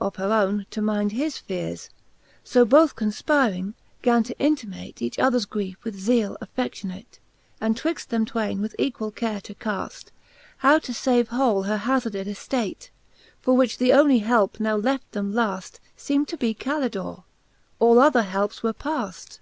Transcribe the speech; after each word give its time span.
of 0.00 0.16
her 0.16 0.32
owne, 0.32 0.66
to 0.70 0.82
minde 0.82 1.12
his 1.12 1.38
feares:• 1.38 1.82
So 2.42 2.64
both 2.64 2.96
confpiring, 2.96 3.74
gan 4.02 4.24
to 4.24 4.36
intimate 4.40 5.00
Each 5.00 5.20
others 5.20 5.46
griefe 5.46 5.76
with 5.84 5.94
zeale 6.00 6.36
afFe(3:ionate, 6.42 7.20
And 7.60 7.76
twixt 7.76 8.10
them 8.10 8.24
twaine 8.26 8.60
with 8.60 8.74
equall 8.76 9.12
care 9.14 9.40
to 9.42 9.54
caflr, 9.54 10.06
How 10.56 10.80
to 10.80 10.90
fave 10.90 11.28
whole 11.28 11.62
her 11.62 11.76
hazarded 11.78 12.26
eftats; 12.26 12.88
For 13.40 13.54
which 13.56 13.78
the 13.78 13.92
onely 13.92 14.18
helpe 14.24 14.58
now 14.58 14.74
left 14.74 15.12
them 15.12 15.32
laft 15.32 15.78
Seem'd 15.96 16.26
to 16.26 16.36
be 16.36 16.54
Call 16.54 16.88
dor 16.88 17.18
e\ 17.18 17.22
all 17.78 18.00
other 18.00 18.22
helpes 18.22 18.64
were 18.64 18.72
paft. 18.72 19.38